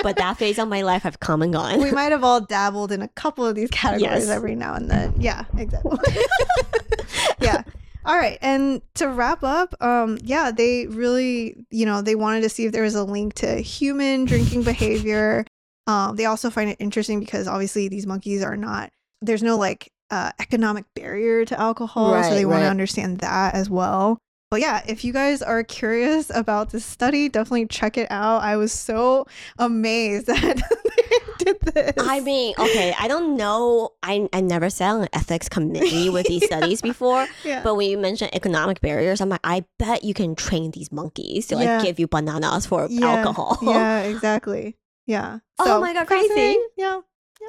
[0.03, 1.81] but that phase of my life have come and gone.
[1.81, 4.29] we might have all dabbled in a couple of these categories Yes.
[4.29, 5.15] every now and then.
[5.19, 5.99] Yeah, exactly.
[7.41, 7.63] yeah.
[8.05, 8.39] All right.
[8.41, 12.73] And to wrap up, um, yeah, they really, you know, they wanted to see if
[12.73, 15.45] there was a link to human drinking behavior.
[15.89, 18.91] Um, they also find it interesting because obviously these monkeys are not,
[19.23, 22.11] there's no like uh, economic barrier to alcohol.
[22.11, 24.19] so Right, they want to understand that as well.
[24.51, 28.43] But yeah, if you guys are curious about this study, definitely check it out.
[28.43, 29.27] I was so
[29.59, 31.93] amazed that they did this.
[31.99, 33.91] I mean, okay, I don't know.
[34.03, 37.63] I, I never sat on an ethics committee with these studies before, yeah.
[37.63, 41.49] but when you mentioned economic barriers, I'm like, I bet you can train these monkeys
[41.49, 41.83] to like Yeah.
[41.83, 43.59] give you bananas for Yeah, alcohol.
[43.61, 44.77] Yeah, exactly.
[45.07, 45.41] Yeah.
[45.59, 46.57] Oh my God, crazy.
[46.79, 47.01] Yeah.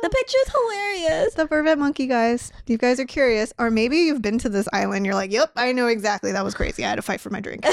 [0.01, 1.33] The picture's hilarious.
[1.33, 2.51] The Vervet monkey, guys.
[2.63, 5.51] If you guys are curious, or maybe you've been to this island, you're like, yep,
[5.57, 6.31] I know exactly.
[6.31, 6.85] That was crazy.
[6.85, 7.63] I had to fight for my drink.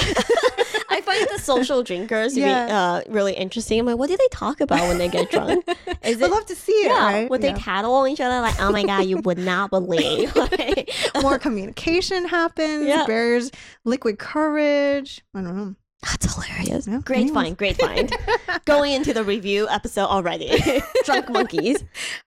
[0.89, 2.65] I find the social drinkers to Yeah.
[2.65, 3.79] be uh, really interesting.
[3.79, 5.63] I'm like, what do they talk about when they get drunk?
[6.03, 7.05] Is I'd love to see it, yeah?
[7.05, 7.29] right?
[7.29, 7.53] Would Yeah.
[7.53, 10.35] they tattle on each other like, oh my god, you would not believe?
[10.35, 10.89] Like,
[11.21, 13.05] More communication happens, Yeah.
[13.05, 13.51] barriers,
[13.85, 15.21] liquid courage.
[15.33, 15.75] I don't know.
[16.03, 16.85] That's hilarious.
[17.05, 17.31] Great anyways.
[17.33, 18.13] find, great find.
[18.65, 20.51] Going into the review episode already.
[21.05, 21.83] Drunk monkeys.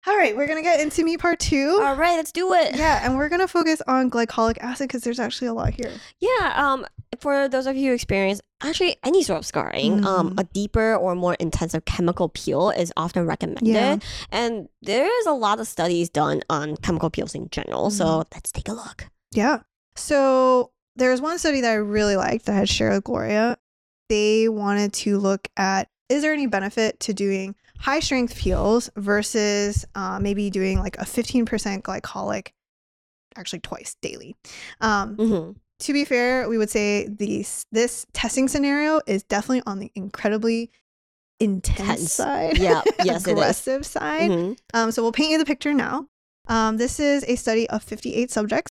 [0.08, 1.80] All right, we're going to get into me part two.
[1.82, 2.75] All right, let's do it.
[2.75, 5.91] yeah, and we're going to focus on glycolic acid because there's actually a lot here.
[6.19, 6.86] Yeah, um,
[7.19, 10.39] for those of you who experience actually any sort of scarring, um, Mm.
[10.41, 13.65] a deeper or more intensive chemical peel is often recommended.
[13.67, 13.97] Yeah.
[14.32, 17.88] And there is a lot of studies done on chemical peels in general.
[17.88, 17.97] Mm-hmm.
[17.97, 19.10] So let's take a look.
[19.34, 19.62] Yeah.
[19.95, 23.58] So there was one study that I really liked that I had shared with Gloria.
[24.10, 29.86] They wanted to look at is there any benefit to doing high strength peels versus
[29.95, 31.45] uh, maybe doing like a 15%
[31.81, 32.49] glycolic
[33.36, 34.36] actually twice daily.
[34.81, 39.79] Um, hmm to be fair, we would say these this testing scenario is definitely on
[39.79, 40.71] the incredibly
[41.41, 42.13] intense Tense.
[42.13, 42.58] side.
[42.58, 43.38] Yeah, yes, it is.
[43.38, 44.31] aggressive side.
[44.31, 44.58] Mhm.
[44.73, 46.08] Um, so we'll paint you the picture now.
[46.47, 48.71] Um, this is a study of 58 subjects.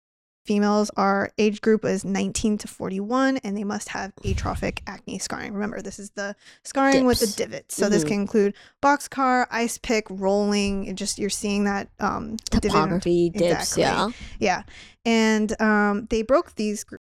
[0.46, 5.54] Females are age group is 19 to 41, and they must have atrophic acne scarring.
[5.54, 7.76] Remember, this is the scarring with the divots.
[7.76, 8.08] So this Mhm.
[8.08, 8.54] can include
[8.84, 10.96] boxcar, ice pick, rolling.
[10.96, 13.82] just you're seeing that um, divot- Topography dips, Exactly.
[13.82, 14.10] yeah.
[14.40, 14.64] Yeah,
[15.04, 16.98] and um, they broke these gr-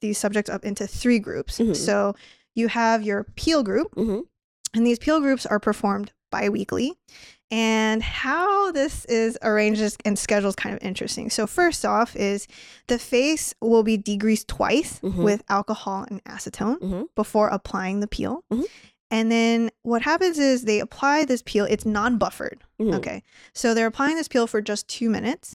[0.00, 1.58] these subjects up into three groups.
[1.58, 1.74] Mhm.
[1.76, 2.14] So
[2.54, 4.20] you have your peel group, hmm
[4.74, 6.96] and these peel groups are performed bi-weekly.
[7.52, 11.28] And how this is arranged and scheduled is kind of interesting.
[11.28, 12.48] So first off is
[12.86, 15.22] the face will be degreased twice Mhm.
[15.22, 17.08] with alcohol and acetone Mhm.
[17.14, 18.42] before applying the peel.
[18.50, 18.64] Mhm.
[19.10, 22.64] And then what happens is they apply this peel, it's non-buffered.
[22.80, 22.94] Mhm.
[22.94, 23.22] Okay.
[23.52, 25.54] So they're applying this peel for just two minutes.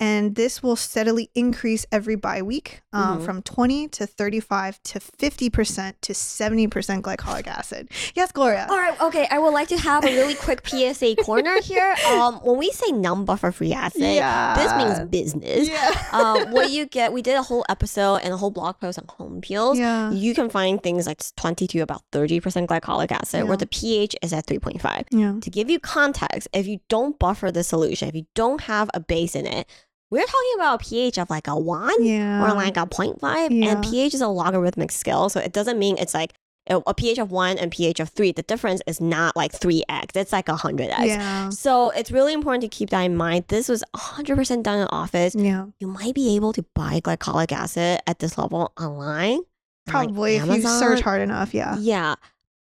[0.00, 3.24] And this will steadily increase every bi week um, Mhm.
[3.24, 7.88] from 20 to 35 to 50% to 70% glycolic acid.
[8.14, 8.66] Yes, Gloria.
[8.68, 9.28] All right, okay.
[9.30, 11.94] I would like to have a really quick PSA corner here.
[12.08, 15.68] Um, when we say non-buffer free acid, this means business.
[15.68, 16.06] Yeah.
[16.12, 19.06] um, what you get, we did a whole episode and a whole blog post on
[19.08, 19.78] home peels.
[19.78, 20.10] yeah.
[20.10, 23.42] You can find things like 20 to about 30% glycolic acid, Yeah.
[23.44, 25.04] where the pH is at 3.5.
[25.12, 25.34] Yeah.
[25.40, 29.00] To give you context, if you don't buffer the solution, if you don't have a
[29.00, 29.68] base in it,
[30.14, 32.44] we're talking about a pH of like a 1 Yeah.
[32.44, 33.18] or like a 0.5.
[33.50, 33.72] Yeah.
[33.72, 35.28] And pH is a logarithmic scale.
[35.28, 36.32] So it doesn't mean it's like
[36.70, 38.32] a pH of 1 and pH of 3.
[38.32, 41.06] The difference is not like 3x, it's like 100x.
[41.06, 41.50] yeah.
[41.50, 43.44] So it's really important to keep that in mind.
[43.48, 45.34] This was 100% done in office.
[45.34, 45.66] Yeah.
[45.78, 49.32] You might be able to buy glycolic acid at this level online.
[49.32, 49.44] on, like,
[49.86, 51.52] Probably if you search hard enough.
[51.52, 51.76] Yeah.
[51.78, 52.14] Yeah.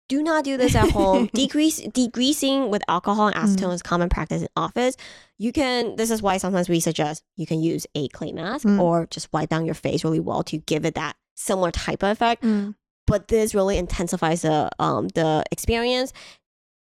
[0.09, 1.29] Do not do this at home.
[1.33, 3.73] Decrease degreasing with alcohol and acetone Mm.
[3.73, 4.95] is common practice in office.
[5.39, 8.79] You can this is why sometimes we suggest you can use a clay mask Mm.
[8.79, 12.09] or just wipe down your face really well to give it that similar type of
[12.09, 12.43] effect.
[12.43, 12.75] Mm.
[13.07, 16.11] But this really intensifies the um the experience.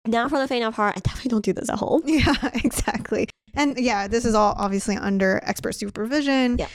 [0.06, 2.02] Not for the faint of heart, I definitely don't do this at home.
[2.06, 3.28] Yeah, exactly.
[3.54, 6.56] And yeah, this is all obviously under expert supervision.
[6.58, 6.68] Yeah.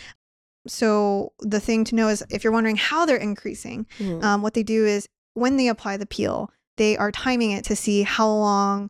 [0.68, 4.24] So the thing to know is if you're wondering how they're increasing, Mhm.
[4.24, 7.76] um, what they do is when they apply the peel, they are timing it to
[7.76, 8.90] see how long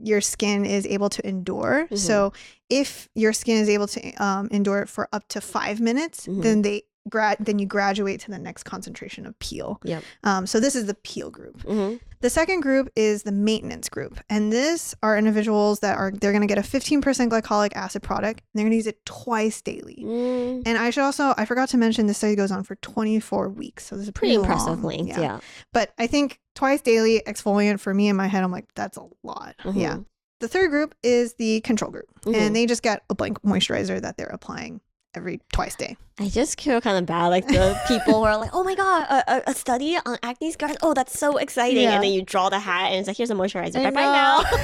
[0.00, 1.86] your skin is able to endure.
[1.90, 1.98] Mhm.
[1.98, 2.32] So
[2.68, 6.42] if your skin is able to um, endure it for up to five minutes, Mhm.
[6.42, 9.80] then they grad then you graduate to the next concentration of peel.
[9.84, 10.02] Yep.
[10.22, 11.62] Um, so this is the peel group.
[11.62, 12.00] Mhm.
[12.20, 14.18] The second group is the maintenance group.
[14.30, 18.46] And this are individuals that are they're gonna get a 15% glycolic acid product and
[18.58, 19.98] they're gonna use it twice daily.
[20.02, 23.50] Mm, And I should also I forgot to mention this study goes on for 24
[23.50, 23.84] weeks.
[23.86, 24.96] So this is pretty pretty, impressive long.
[25.06, 25.18] length.
[25.18, 25.40] Yeah.
[25.74, 29.06] But I think twice daily exfoliant for me in my head, I'm like, that's a
[29.22, 29.56] lot.
[29.74, 29.96] Yeah.
[29.96, 30.06] Mhm.
[30.40, 32.06] The third group is the control group.
[32.24, 32.34] Mhm.
[32.34, 34.80] And they just get a blank moisturizer that they're applying
[35.16, 35.96] every twice a day.
[36.18, 39.06] I just feel kind of bad, like the people who are like, "Oh my god,
[39.10, 40.76] a, a, a study on acne scars!
[40.82, 41.94] Oh, that's so exciting!" Yeah.
[41.94, 43.76] And then you draw the hat, and it's like, "Here's a moisturizer.
[43.76, 44.42] I Bye bye now."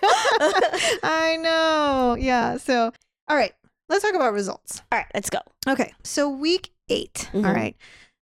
[1.02, 2.16] I know.
[2.18, 2.56] Yeah.
[2.56, 2.92] So,
[3.28, 3.52] all right,
[3.88, 4.82] let's talk about results.
[4.92, 5.38] All right, let's go.
[5.68, 5.92] Okay.
[6.04, 7.54] So, week 8 all Mhm.
[7.54, 7.76] right.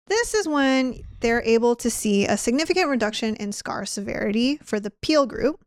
[0.09, 4.91] This is when they're able to see a significant reduction in scar severity for the
[5.03, 5.61] peel group.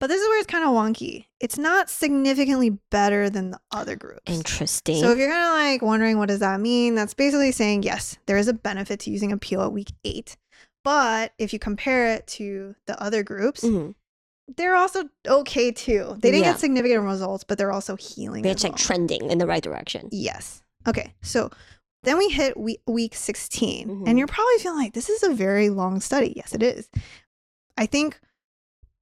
[0.00, 1.26] But this is where it's kind of wonky.
[1.40, 4.22] It's not significantly better than the other groups.
[4.26, 5.00] Interesting.
[5.00, 8.16] So if you're kind of like wondering what does that mean, that's basically saying yes,
[8.26, 10.36] there is a benefit to using a peel at week 8.
[10.84, 13.96] But if you compare it to the other groups, Mhm.
[14.56, 16.16] they're also okay too.
[16.20, 16.52] They didn't Yeah.
[16.52, 18.42] get significant results, but they're also healing.
[18.42, 18.72] They're like well.
[18.74, 20.08] trending in the right direction.
[20.12, 20.62] Yes.
[20.86, 21.12] Okay.
[21.22, 21.50] So
[22.04, 24.08] then we hit week, week 16, Mhm.
[24.08, 26.32] and you're probably feeling like this is a very long study.
[26.36, 26.88] Yes, it is.
[27.76, 28.20] I think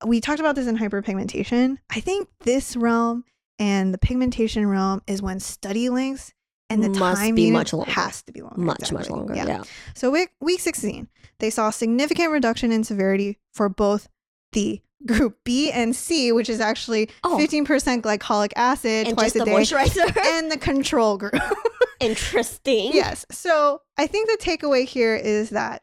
[0.05, 1.79] we talked about this in hyperpigmentation.
[1.91, 3.25] I think this realm
[3.59, 6.33] and the pigmentation realm is when study lengths
[6.69, 7.91] and the Must time be much longer.
[7.93, 8.61] has to be longer.
[8.61, 9.17] Much, much exactly.
[9.17, 9.35] longer.
[9.35, 9.63] Yeah.
[9.95, 14.09] So week, week 16, they saw a significant reduction in severity for both
[14.53, 17.39] the group B and C, which is actually Oh.
[17.41, 20.17] 15% glycolic acid And twice a day, moisturizer.
[20.25, 21.35] and the control group.
[22.01, 22.91] Interesting.
[22.93, 23.25] yes.
[23.31, 25.83] So I think the takeaway here is that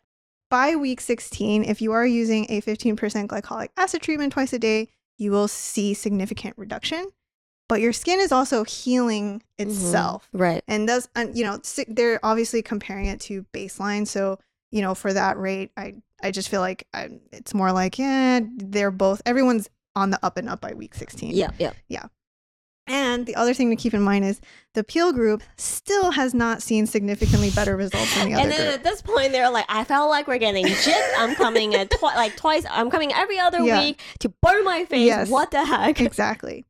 [0.53, 4.87] by week 16, if you are using a 15% glycolic acid treatment twice a day,
[5.17, 7.07] you will see significant reduction.
[7.67, 9.65] But your skin is also healing Mhm.
[9.67, 10.29] itself.
[10.31, 10.63] Right.
[10.67, 14.07] And those, and, you know, they're obviously comparing it to baseline.
[14.07, 14.37] So,
[14.69, 18.41] you know, for that rate, I, I just feel like I, it's more like, yeah,
[18.55, 21.35] they're both, everyone's on the up and up by week 16.
[21.35, 21.49] Yeah.
[21.57, 21.71] Yeah.
[21.87, 22.05] Yeah.
[22.85, 24.41] And the other thing to keep in mind is
[24.73, 28.59] the peel group still has not seen significantly better results than the other And then
[28.61, 28.73] group.
[28.73, 31.11] at this point, they're like, I felt like we're getting gypped.
[31.17, 32.65] I'm coming at twi- like twice.
[32.69, 33.79] I'm coming every other Yeah.
[33.79, 35.05] week to burn my face.
[35.05, 35.29] Yes.
[35.29, 36.01] What the heck?
[36.01, 36.65] exactly.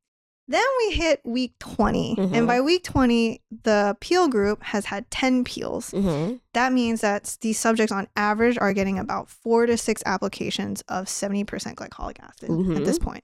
[0.48, 2.16] Then we hit week 20.
[2.18, 2.34] Mhm.
[2.36, 5.92] And by week 20, the peel group has had 10 peels.
[5.92, 6.36] Mm-hmm.
[6.54, 11.06] That means that these subjects on average are getting about four to six applications of
[11.06, 11.46] 70%
[11.76, 13.24] glycolic acid at this point.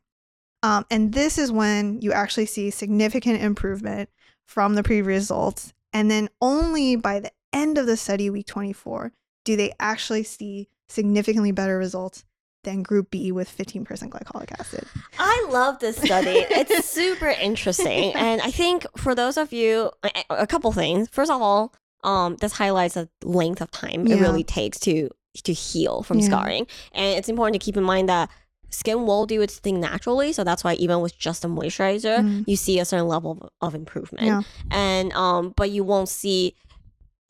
[0.62, 4.10] Um, and this is when you actually see significant improvement
[4.46, 5.74] from the previous results.
[5.94, 9.12] And then only by the end of the study, week 24,
[9.46, 12.26] do they actually see significantly better results
[12.64, 14.86] than group B with 15% glycolic acid.
[15.18, 16.46] I love this study.
[16.50, 19.92] It's super interesting, and I think for those of you,
[20.30, 21.08] a, couple things.
[21.10, 25.10] First of all, um, this highlights the length of time it really takes to
[25.44, 26.26] to heal from Yeah.
[26.26, 28.30] scarring, and it's important to keep in mind that
[28.70, 30.32] skin will do its thing naturally.
[30.34, 32.44] So that's why even with just a moisturizer, Mm.
[32.48, 34.42] you see a certain level of, of improvement, Yeah.
[34.72, 36.56] and um, but you won't see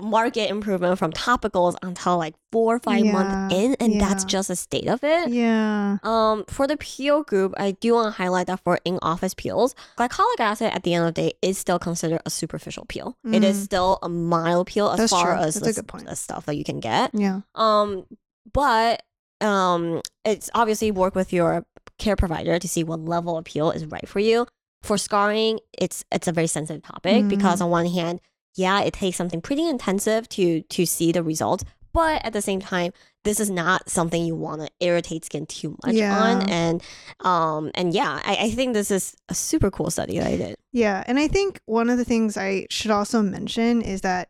[0.02, 4.56] market improvement from topicals until like four or five months in, and that's just a
[4.56, 5.30] state of it.
[5.30, 5.98] Yeah.
[6.04, 10.40] Um, for the peel group, I do want to highlight that for in-office peels, glycolic
[10.40, 13.18] acid at the end of the day is still considered a superficial peel.
[13.30, 13.64] It is Mm.
[13.66, 15.44] still a mild peel as That's far true.
[15.44, 16.06] as That's the, a good point.
[16.06, 17.12] the stuff that you can get.
[17.14, 17.42] Yeah.
[17.56, 18.06] Um,
[18.54, 19.04] but
[19.42, 21.66] um, it's obviously work with your
[21.98, 24.48] care provider to see what level of peel is right for you.
[24.84, 27.30] For scarring, it's it's a very sensitive topic Mm.
[27.30, 28.22] because on one hand,
[28.56, 32.60] yeah, it takes something pretty intensive to to see the results, but at the same
[32.62, 32.94] time,
[33.26, 36.18] this is not something you want to irritate skin too much Yeah.
[36.22, 36.50] on.
[36.50, 36.82] And
[37.20, 40.56] um and yeah, I, I think this is a super cool study that I did.
[40.72, 44.30] Yeah, and I think one of the things I should also mention is that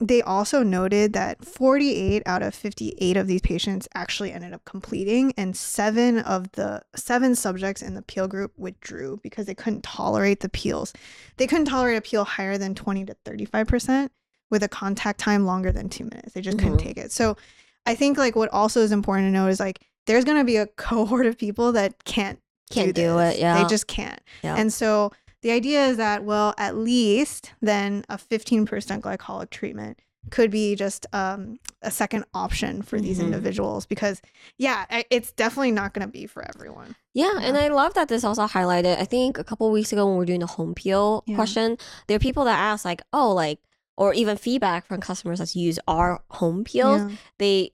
[0.00, 5.32] they also noted that 48 out of 58 of these patients actually ended up completing
[5.36, 10.40] and 7 of the 7 subjects in the peel group withdrew because they couldn't tolerate
[10.40, 10.94] the peels.
[11.36, 14.08] They couldn't tolerate a peel higher than 20 to 35%
[14.50, 16.32] with a contact time longer than 2 minutes.
[16.32, 16.82] They just couldn't Mhm.
[16.82, 17.12] take it.
[17.12, 17.36] So
[17.86, 20.56] I think like what also is important to note is like there's going to be
[20.56, 22.38] a cohort of people that can't
[22.70, 23.34] Can't do this.
[23.36, 23.62] it, yeah.
[23.62, 24.20] They just can't.
[24.42, 24.54] Yeah.
[24.56, 28.66] And so the idea is that, well, at least then a 15%
[29.00, 29.98] glycolic treatment
[30.30, 33.24] could be just um, a second option for these Mhm.
[33.26, 34.20] individuals because,
[34.58, 36.94] yeah, it's definitely not going to be for everyone.
[37.14, 38.98] Yeah, and I love that this also highlighted.
[38.98, 41.36] I think a couple weeks ago when we were doing the home peel Yeah.
[41.36, 43.60] question, there are people that ask like, "Oh, like,"
[43.96, 47.00] or even feedback from customers that use our home peels.
[47.00, 47.10] Yeah.
[47.38, 47.72] They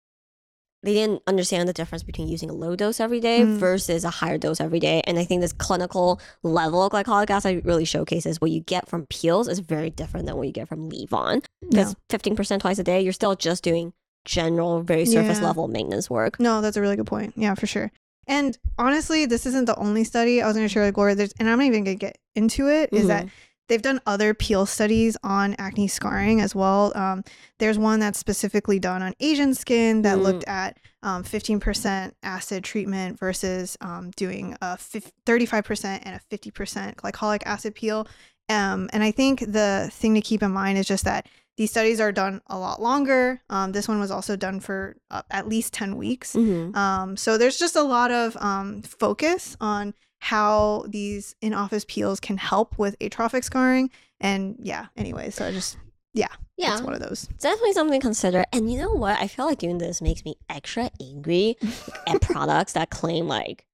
[0.83, 3.57] they didn't understand the difference between using a low dose every day Mm.
[3.59, 5.01] versus a higher dose every day.
[5.07, 9.07] And I think this clinical level of glycolic acid really showcases what you get from
[9.07, 11.43] peels is very different than what you get from leave on.
[11.69, 13.93] Because fifteen percent twice a day, you're still just doing
[14.25, 15.47] general, very surface Yeah.
[15.47, 16.39] level maintenance work.
[16.39, 17.35] No, that's a really good point.
[17.37, 17.91] Yeah, for sure.
[18.29, 21.17] And honestly, this isn't the only study I was going to share with Gloria.
[21.17, 22.91] There's, and I'm not even going to get into it.
[22.93, 23.27] Is that
[23.69, 26.93] they've done other peel studies on acne scarring as well.
[26.97, 27.25] Um,
[27.59, 30.23] there's one that's specifically done on Asian skin that Mm.
[30.23, 36.95] looked at um, 15% acid treatment versus um, doing a fif- 35% and a 50%
[36.97, 38.07] glycolic acid peel.
[38.49, 42.01] Um, and I think the thing to keep in mind is just that these studies
[42.01, 43.41] are done a lot longer.
[43.51, 46.35] Um, this one was also done for uh, at least 10 weeks.
[46.35, 46.75] Mm-hmm.
[46.77, 52.21] Um, so there's just a lot of um, focus on how these in office peels
[52.21, 53.91] can help with atrophic scarring.
[54.21, 55.77] And yeah, anyway, so I just,
[56.15, 56.29] Yeah.
[56.57, 57.27] Yeah, it's one of those.
[57.31, 58.45] It's definitely something to consider.
[58.53, 59.19] And you know what?
[59.19, 61.57] I feel like doing this makes me extra angry
[62.07, 63.65] at products that claim like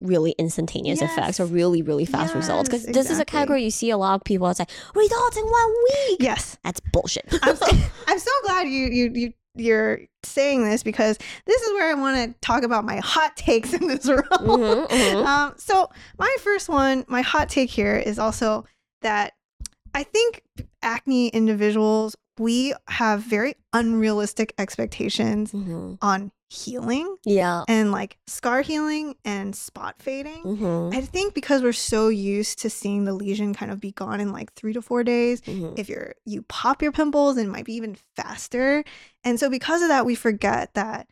[0.00, 2.66] really instantaneous effects or really, really fast results.
[2.70, 3.32] Because Yes, this is a exactly.
[3.38, 4.48] category you see a lot of people.
[4.48, 6.22] It's like results in one week.
[6.22, 6.56] Yes.
[6.64, 7.26] That's bullshit.
[7.42, 7.58] I'm,
[8.06, 12.16] I'm so glad you, you, you, you're saying this because this is where I want
[12.16, 14.22] to talk about my hot takes in this room.
[14.30, 15.26] Mhm, mhm.
[15.26, 18.64] Um, so my first one, my hot take here is also
[19.02, 19.34] that
[19.94, 20.42] I think
[20.82, 25.98] acne individuals we have very unrealistic expectations Mhm.
[26.00, 27.62] on healing Yeah.
[27.68, 30.42] and like scar healing and spot fading.
[30.42, 34.20] Mhm, I think because we're so used to seeing the lesion kind of be gone
[34.20, 35.78] in like three to four days, mhm.
[35.78, 38.82] if you're you pop your pimples and it might be even faster
[39.22, 41.06] and so because of that we forget that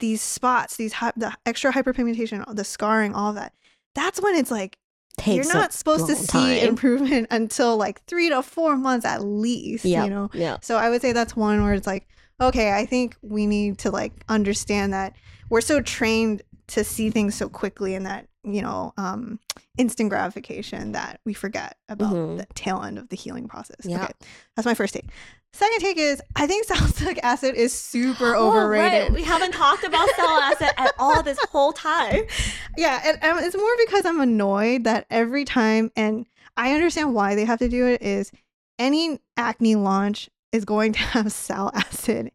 [0.00, 3.52] these spots these hy- the extra hyperpigmentation the scarring all that
[3.94, 4.78] that's when it's like
[5.26, 6.26] you're not supposed to see
[6.60, 6.68] time.
[6.68, 10.04] improvement until like three to four months at least Yeah.
[10.04, 10.58] you know Yeah.
[10.62, 12.06] so i would say that's one where it's like
[12.40, 15.14] okay i think we need to like understand that
[15.48, 19.38] we're so trained to see things so quickly and that you know um
[19.76, 22.38] instant gratification that we forget about Mhm.
[22.38, 24.04] the tail end of the healing process Yeah.
[24.04, 24.12] okay
[24.56, 25.06] that's my first take
[25.52, 28.86] second take is i think salicylic acid is super Oh, right.
[28.92, 32.22] overrated We haven't talked about salicylic acid at all this whole time.
[32.76, 37.34] yeah and, and it's more because i'm annoyed that every time and i understand why
[37.34, 38.30] they have to do it is
[38.78, 42.32] any acne launch is going to have salicylic acid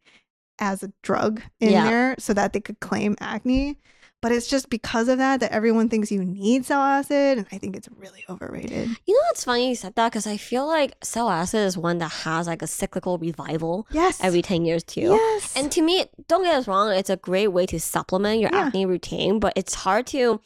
[0.60, 1.84] as a drug in Yeah.
[1.89, 3.78] there so that they could claim acne
[4.21, 7.58] but it's just because of that that everyone thinks you need sal acid and i
[7.58, 10.93] think it's really overrated You know what's funny you said that because I feel like
[11.04, 15.10] sal acid is one that has like a cyclical revival yes every 10 years too.
[15.15, 18.49] yes And to me, don't get us wrong, it's a great way to supplement your
[18.54, 18.67] Yeah.
[18.67, 20.39] acne routine, but it's hard to,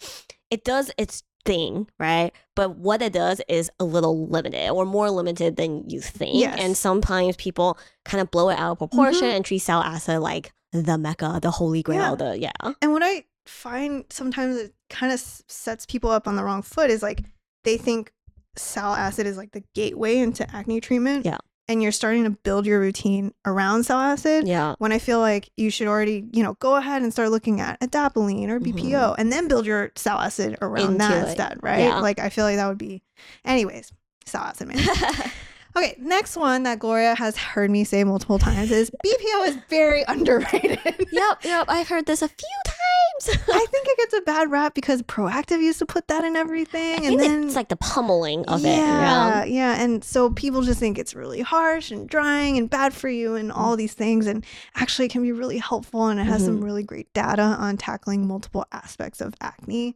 [0.50, 2.32] it does its thing, right?
[2.56, 6.36] But what it does is a little limited or more limited than you think.
[6.36, 6.60] Yes.
[6.60, 9.36] And sometimes people kind of blow it out of proportion Mhm.
[9.38, 12.16] and treat sal acid like the mecca, the holy grail, Yeah.
[12.16, 12.74] the, yeah.
[12.82, 16.90] And what I find sometimes it kind of sets people up on the wrong foot
[16.90, 17.24] is like
[17.64, 18.12] they think
[18.56, 21.26] sal acid is like the gateway into acne treatment.
[21.26, 21.38] Yeah.
[21.68, 24.48] And you're starting to build your routine around sal acid.
[24.48, 24.74] Yeah.
[24.80, 27.80] When I feel like you should already, you know, go ahead and start looking at
[27.80, 30.92] adapalene or BPO and then build your sal acid around Mm-hmm.
[30.94, 31.28] Into that it.
[31.30, 31.80] instead, right?
[31.82, 32.00] Yeah.
[32.00, 33.04] Like I feel like that would be
[33.46, 33.92] anyways,
[34.26, 34.80] sal acid man.
[35.76, 40.04] Okay, next one that Gloria has heard me say multiple times is BPO is very
[40.08, 40.80] underrated.
[41.12, 41.66] yep, yep.
[41.68, 43.40] I've heard this a few times.
[43.50, 47.06] I think it gets a bad rap because Proactiv used to put that in everything,
[47.06, 49.50] and then it's like the pummeling of yeah, it.
[49.50, 49.76] Yeah.
[49.76, 53.36] yeah, and so people just think it's really harsh and drying and bad for you
[53.36, 56.56] and all these things, and actually it can be really helpful, and it has some
[56.56, 56.66] mm-hmm.
[56.66, 59.96] really great data on tackling multiple aspects of acne.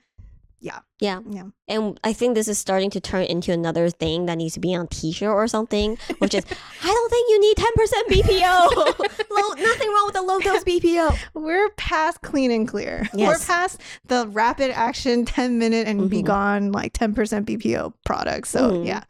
[0.63, 0.80] Yeah.
[1.02, 1.43] Yeah, Yeah.
[1.67, 4.73] And I think this is starting to turn into another thing that needs to be
[4.73, 6.45] on t-shirt or something, which is
[6.84, 8.99] I don't think you need 10% BPO.
[9.30, 11.17] low, nothing wrong with a low dose BPO.
[11.34, 13.10] we're past clean and clear.
[13.13, 13.28] Yes.
[13.28, 16.26] We're past the rapid action, ten minute and be Mhm.
[16.26, 18.49] gone like ten percent BPO products.
[18.49, 18.88] So Mhm.
[18.88, 19.04] yeah.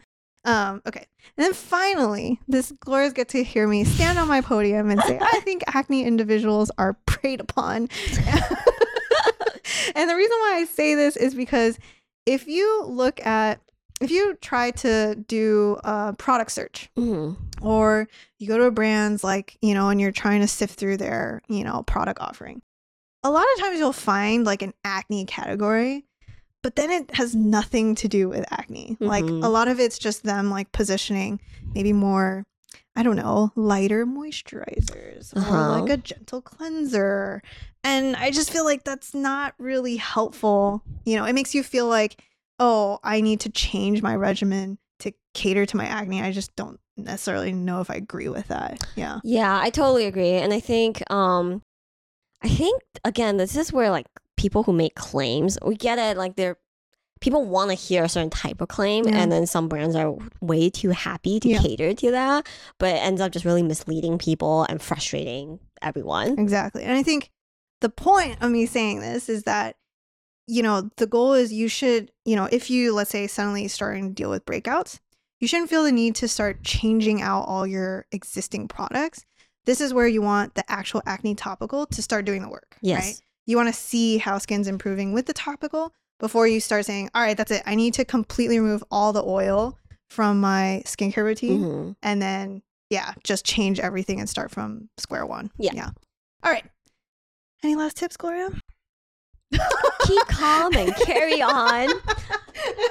[0.45, 1.05] Um, okay.
[1.37, 5.17] And then finally, this Gloria's get to hear me stand on my podium and say,
[5.21, 7.89] I think acne individuals are preyed upon.
[9.95, 11.77] and the reason why I say this is because
[12.25, 13.59] if you look at
[14.01, 17.37] if you try to do a product search Mhm.
[17.61, 18.07] or
[18.39, 21.41] you go to a brand's like you know and you're trying to sift through their
[21.47, 22.61] you know product offering
[23.23, 26.05] a lot of times you'll find like an acne category
[26.63, 29.43] but then it has nothing to do with acne like Mhm.
[29.43, 31.39] a lot of it's just them like positioning
[31.75, 32.45] maybe more
[32.95, 35.55] i don't know lighter moisturizers Uh-huh.
[35.55, 37.41] or like a gentle cleanser
[37.83, 41.87] and i just feel like that's not really helpful you know it makes you feel
[41.87, 42.21] like
[42.59, 46.79] oh i need to change my regimen to cater to my acne i just don't
[46.97, 50.33] necessarily know if i agree with that yeah Yeah, I totally agree.
[50.33, 51.61] And I think um
[52.43, 54.05] I think again, this is where like
[54.37, 56.57] people who make claims, we get it, like they're
[57.23, 59.15] people want to hear a certain type of claim Yeah.
[59.17, 61.59] and then some brands are way too happy to Yeah.
[61.61, 66.37] cater to that, but it ends up just really misleading people and frustrating everyone.
[66.37, 66.83] Exactly.
[66.83, 67.31] And I think
[67.81, 69.77] the point of me saying this is that,
[70.47, 74.09] you know, the goal is you should, you know, if you, let's say, suddenly starting
[74.09, 74.99] to deal with breakouts,
[75.39, 79.25] you shouldn't feel the need to start changing out all your existing products.
[79.65, 82.77] This is where you want the actual acne topical to start doing the work.
[82.81, 83.05] Yes.
[83.05, 83.21] Right?
[83.45, 87.21] You want to see how skin's improving with the topical before you start saying, all
[87.21, 87.63] right, that's it.
[87.65, 89.77] I need to completely remove all the oil
[90.09, 91.95] from my skincare routine Mhm.
[92.03, 95.49] and then yeah, just change everything and start from square one.
[95.57, 95.71] Yeah.
[95.73, 95.89] Yeah.
[96.43, 96.65] All right.
[97.63, 98.49] Any last tips, Gloria?
[100.05, 101.89] Keep calm and carry on.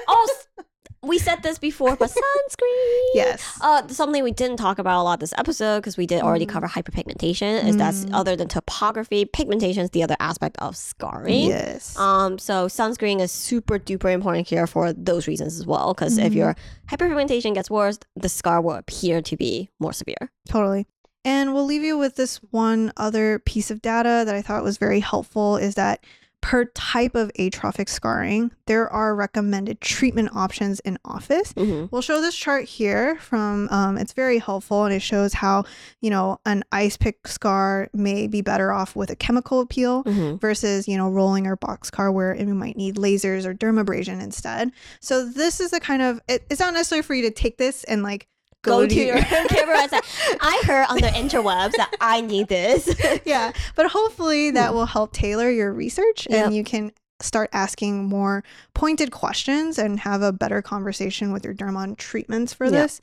[0.07, 0.65] Oh, s-
[1.03, 3.03] we said this before, but sunscreen.
[3.13, 3.59] Yes.
[3.61, 6.49] Uh, something we didn't talk about a lot this episode because we did already Mm.
[6.49, 7.65] cover hyperpigmentation.
[7.67, 8.13] Is that's Mm.
[8.13, 11.47] other than topography, pigmentation is the other aspect of scarring.
[11.49, 11.97] yes.
[11.97, 15.93] Um, so sunscreen is super duper important here for those reasons as well.
[15.93, 16.35] Because if Mhm.
[16.35, 16.55] your
[16.89, 20.31] hyperpigmentation gets worse, the scar will appear to be more severe.
[20.47, 20.87] Totally.
[21.25, 24.77] And we'll leave you with this one other piece of data that I thought was
[24.77, 26.03] very helpful is that
[26.43, 31.53] per type of atrophic scarring, there are recommended treatment options in office.
[31.53, 31.85] Mm-hmm.
[31.89, 35.63] We'll show this chart here from um, it's very helpful and it shows how,
[36.01, 40.35] you know, an ice pick scar may be better off with a chemical peel Mm-hmm.
[40.35, 44.71] versus, you know, rolling or box scar where we might need lasers or dermabrasion instead.
[44.99, 47.85] So this is the kind of it, it's not necessarily for you to take this
[47.85, 48.27] and like
[48.63, 49.99] Go, to your camera and say,
[50.41, 52.93] I heard on the interwebs that I need this.
[53.25, 56.45] yeah, but hopefully that will help tailor your research Yep.
[56.47, 58.43] and you can start asking more
[58.73, 62.73] pointed questions and have a better conversation with your derm on treatments for Yep.
[62.73, 63.01] this.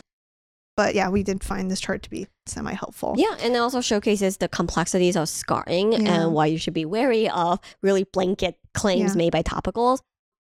[0.76, 3.14] But yeah, we did find this chart to be semi helpful.
[3.18, 6.22] Yeah, and it also showcases the complexities of scarring Yeah.
[6.22, 9.18] and why you should be wary of really blanket claims Yeah.
[9.18, 10.00] made by topicals.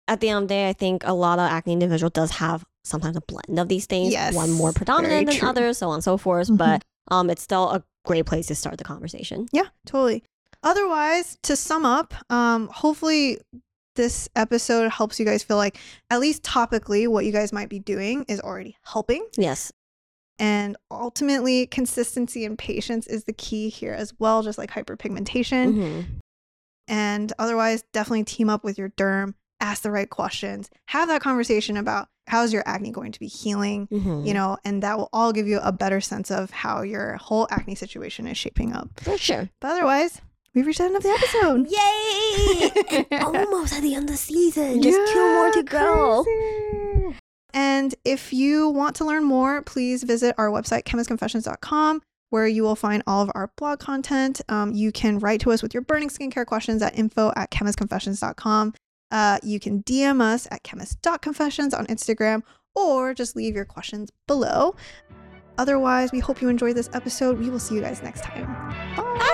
[0.09, 2.65] At the end of the day, I think a lot of acne individual does have
[2.87, 4.13] sometimes a blend of these things.
[4.13, 6.49] Yes, One more predominant than others, so on and so forth.
[6.49, 6.57] Mhm.
[6.59, 9.47] But um, it's still a great place to start the conversation.
[9.53, 10.23] Yeah, totally.
[10.63, 13.39] Otherwise, to sum up, um, hopefully
[13.95, 15.79] this episode helps you guys feel like
[16.11, 19.27] at least topically what you guys might be doing is already helping.
[19.37, 19.73] Yes.
[20.39, 25.75] And ultimately, consistency and patience is the key here as well, just like hyperpigmentation.
[25.75, 26.05] Mhm.
[26.89, 31.77] And otherwise, definitely team up with your derm, ask the right questions, have that conversation
[31.77, 34.27] about how's your acne going to be healing, Mhm.
[34.27, 37.47] you know, and that will all give you a better sense of how your whole
[37.51, 38.89] acne situation is shaping up.
[39.01, 39.49] For sure.
[39.61, 40.21] But otherwise,
[40.55, 41.69] we've reached the end of the episode.
[43.11, 43.19] Yay!
[43.21, 44.83] Almost at the end of the season.
[44.83, 46.25] Just two more to go.
[46.25, 47.17] crazy.
[47.55, 52.77] And if you want to learn more, please visit our website, chemistconfessions.com, where you will
[52.77, 54.41] find all of our blog content.
[54.49, 58.75] Um, you can write to us with your burning skincare questions at info at chemistconfessions.com.
[59.11, 62.43] Uh, you can DM us at chemist.confessions on Instagram
[62.75, 64.75] or just leave your questions below.
[65.59, 67.39] Otherwise, we hope you enjoyed this episode.
[67.39, 68.47] We will see you guys next time.
[68.97, 69.33] Bye.